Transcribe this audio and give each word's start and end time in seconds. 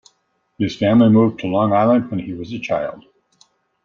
His 0.57 0.75
family 0.75 1.09
moved 1.09 1.39
to 1.41 1.47
Long 1.47 1.73
Island 1.73 2.09
when 2.09 2.21
he 2.21 2.33
was 2.33 2.51
a 2.51 2.57
child. 2.57 3.05